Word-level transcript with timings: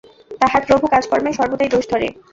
তাহার 0.41 0.61
প্রভু 0.67 0.85
কাজকর্মে 0.93 1.31
সর্বদাই 1.33 1.69
দোষ 1.73 1.85
ধরে। 1.91 2.07